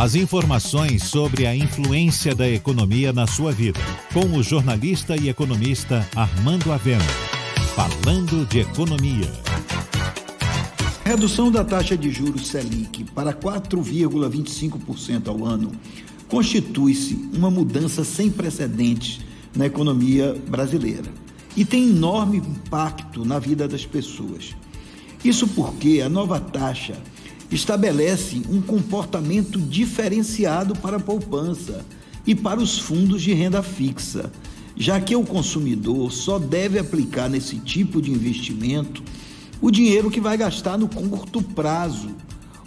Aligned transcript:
As 0.00 0.14
informações 0.14 1.04
sobre 1.04 1.46
a 1.46 1.54
influência 1.54 2.34
da 2.34 2.48
economia 2.48 3.12
na 3.12 3.26
sua 3.26 3.52
vida, 3.52 3.78
com 4.14 4.34
o 4.34 4.42
jornalista 4.42 5.14
e 5.14 5.28
economista 5.28 6.08
Armando 6.16 6.72
Avena. 6.72 7.04
Falando 7.76 8.46
de 8.46 8.60
economia. 8.60 9.30
Redução 11.04 11.52
da 11.52 11.62
taxa 11.62 11.98
de 11.98 12.10
juros 12.10 12.46
Selic 12.46 13.04
para 13.12 13.34
4,25% 13.34 15.28
ao 15.28 15.44
ano 15.44 15.70
constitui-se 16.28 17.28
uma 17.34 17.50
mudança 17.50 18.02
sem 18.02 18.30
precedentes 18.30 19.20
na 19.54 19.66
economia 19.66 20.34
brasileira 20.48 21.12
e 21.54 21.62
tem 21.62 21.90
enorme 21.90 22.38
impacto 22.38 23.22
na 23.22 23.38
vida 23.38 23.68
das 23.68 23.84
pessoas. 23.84 24.56
Isso 25.22 25.46
porque 25.48 26.00
a 26.02 26.08
nova 26.08 26.40
taxa 26.40 26.96
estabelece 27.50 28.42
um 28.48 28.60
comportamento 28.60 29.58
diferenciado 29.58 30.74
para 30.76 30.98
a 30.98 31.00
poupança 31.00 31.84
e 32.26 32.34
para 32.34 32.60
os 32.60 32.78
fundos 32.78 33.22
de 33.22 33.32
renda 33.32 33.62
fixa, 33.62 34.30
já 34.76 35.00
que 35.00 35.16
o 35.16 35.24
consumidor 35.24 36.12
só 36.12 36.38
deve 36.38 36.78
aplicar 36.78 37.28
nesse 37.28 37.56
tipo 37.56 38.00
de 38.00 38.10
investimento 38.10 39.02
o 39.60 39.70
dinheiro 39.70 40.10
que 40.10 40.20
vai 40.20 40.36
gastar 40.36 40.78
no 40.78 40.88
curto 40.88 41.42
prazo, 41.42 42.08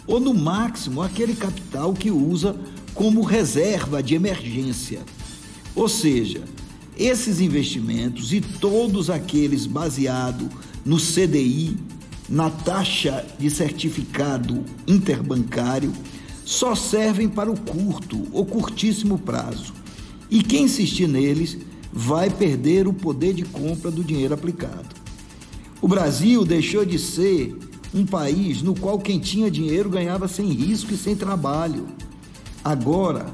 ou 0.06 0.20
no 0.20 0.34
máximo 0.34 1.02
aquele 1.02 1.34
capital 1.34 1.92
que 1.92 2.10
usa 2.10 2.54
como 2.94 3.22
reserva 3.22 4.02
de 4.02 4.14
emergência. 4.14 5.00
Ou 5.74 5.88
seja, 5.88 6.42
esses 6.96 7.40
investimentos 7.40 8.32
e 8.32 8.40
todos 8.40 9.10
aqueles 9.10 9.66
baseados 9.66 10.46
no 10.84 10.98
CDI 10.98 11.76
na 12.28 12.50
taxa 12.50 13.24
de 13.38 13.50
certificado 13.50 14.64
interbancário 14.86 15.92
só 16.44 16.74
servem 16.74 17.28
para 17.28 17.50
o 17.50 17.58
curto 17.58 18.26
ou 18.32 18.44
curtíssimo 18.44 19.18
prazo. 19.18 19.74
E 20.30 20.42
quem 20.42 20.64
insistir 20.64 21.06
neles 21.06 21.58
vai 21.92 22.28
perder 22.30 22.88
o 22.88 22.92
poder 22.92 23.34
de 23.34 23.44
compra 23.44 23.90
do 23.90 24.02
dinheiro 24.02 24.34
aplicado. 24.34 24.88
O 25.80 25.88
Brasil 25.88 26.44
deixou 26.44 26.84
de 26.84 26.98
ser 26.98 27.56
um 27.94 28.04
país 28.04 28.62
no 28.62 28.74
qual 28.74 28.98
quem 28.98 29.18
tinha 29.18 29.50
dinheiro 29.50 29.88
ganhava 29.88 30.26
sem 30.26 30.48
risco 30.48 30.92
e 30.92 30.96
sem 30.96 31.14
trabalho. 31.14 31.86
Agora, 32.64 33.26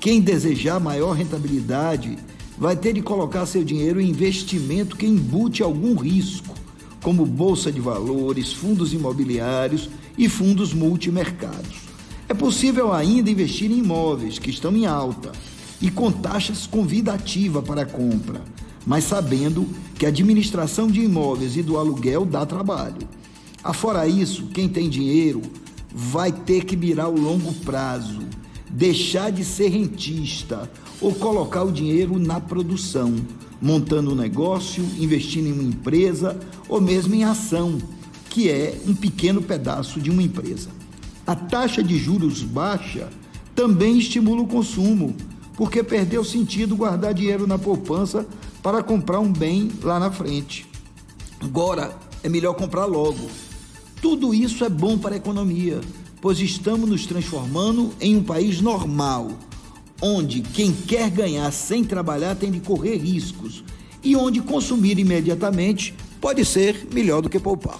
quem 0.00 0.20
desejar 0.20 0.80
maior 0.80 1.12
rentabilidade 1.12 2.18
vai 2.56 2.74
ter 2.74 2.92
de 2.92 3.02
colocar 3.02 3.46
seu 3.46 3.62
dinheiro 3.62 4.00
em 4.00 4.10
investimento 4.10 4.96
que 4.96 5.06
embute 5.06 5.62
algum 5.62 5.94
risco 5.94 6.57
como 7.08 7.24
bolsa 7.24 7.72
de 7.72 7.80
valores, 7.80 8.52
fundos 8.52 8.92
imobiliários 8.92 9.88
e 10.18 10.28
fundos 10.28 10.74
multimercados. 10.74 11.88
É 12.28 12.34
possível 12.34 12.92
ainda 12.92 13.30
investir 13.30 13.70
em 13.70 13.78
imóveis 13.78 14.38
que 14.38 14.50
estão 14.50 14.76
em 14.76 14.84
alta 14.84 15.32
e 15.80 15.90
com 15.90 16.12
taxas 16.12 16.66
convidativa 16.66 17.62
para 17.62 17.86
compra, 17.86 18.42
mas 18.86 19.04
sabendo 19.04 19.66
que 19.94 20.04
a 20.04 20.10
administração 20.10 20.86
de 20.86 21.00
imóveis 21.00 21.56
e 21.56 21.62
do 21.62 21.78
aluguel 21.78 22.26
dá 22.26 22.44
trabalho. 22.44 23.08
Afora 23.64 24.06
isso, 24.06 24.48
quem 24.48 24.68
tem 24.68 24.90
dinheiro 24.90 25.40
vai 25.90 26.30
ter 26.30 26.66
que 26.66 26.76
mirar 26.76 27.08
o 27.08 27.18
longo 27.18 27.54
prazo, 27.64 28.20
deixar 28.68 29.32
de 29.32 29.46
ser 29.46 29.68
rentista 29.68 30.70
ou 31.00 31.14
colocar 31.14 31.62
o 31.62 31.72
dinheiro 31.72 32.18
na 32.18 32.38
produção 32.38 33.14
montando 33.60 34.12
um 34.12 34.14
negócio, 34.14 34.84
investindo 34.98 35.48
em 35.48 35.52
uma 35.52 35.62
empresa 35.62 36.38
ou 36.68 36.80
mesmo 36.80 37.14
em 37.14 37.24
ação, 37.24 37.78
que 38.30 38.48
é 38.48 38.80
um 38.86 38.94
pequeno 38.94 39.42
pedaço 39.42 40.00
de 40.00 40.10
uma 40.10 40.22
empresa. 40.22 40.70
A 41.26 41.34
taxa 41.34 41.82
de 41.82 41.98
juros 41.98 42.42
baixa 42.42 43.08
também 43.54 43.98
estimula 43.98 44.42
o 44.42 44.46
consumo, 44.46 45.14
porque 45.56 45.82
perdeu 45.82 46.24
sentido 46.24 46.76
guardar 46.76 47.12
dinheiro 47.12 47.46
na 47.46 47.58
poupança 47.58 48.26
para 48.62 48.82
comprar 48.82 49.18
um 49.18 49.32
bem 49.32 49.70
lá 49.82 49.98
na 49.98 50.10
frente. 50.10 50.66
Agora 51.40 51.96
é 52.22 52.28
melhor 52.28 52.54
comprar 52.54 52.84
logo. 52.84 53.28
Tudo 54.00 54.32
isso 54.32 54.64
é 54.64 54.68
bom 54.68 54.96
para 54.96 55.14
a 55.14 55.18
economia, 55.18 55.80
pois 56.20 56.38
estamos 56.40 56.88
nos 56.88 57.06
transformando 57.06 57.92
em 58.00 58.16
um 58.16 58.22
país 58.22 58.60
normal 58.60 59.32
onde 60.00 60.40
quem 60.40 60.72
quer 60.72 61.10
ganhar 61.10 61.50
sem 61.52 61.84
trabalhar 61.84 62.34
tem 62.34 62.50
de 62.50 62.60
correr 62.60 62.96
riscos 62.96 63.64
e 64.02 64.14
onde 64.14 64.40
consumir 64.40 64.98
imediatamente 64.98 65.94
pode 66.20 66.44
ser 66.44 66.86
melhor 66.92 67.20
do 67.20 67.28
que 67.28 67.38
poupar. 67.38 67.78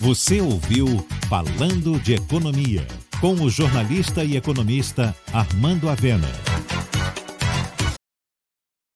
Você 0.00 0.40
ouviu 0.40 1.04
Falando 1.28 1.98
de 2.00 2.14
Economia, 2.14 2.86
com 3.20 3.34
o 3.34 3.48
jornalista 3.48 4.24
e 4.24 4.36
economista 4.36 5.14
Armando 5.32 5.88
Avena. 5.88 6.51